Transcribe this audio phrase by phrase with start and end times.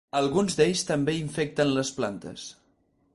[0.19, 2.49] Alguns d'ells també infecten les plantes.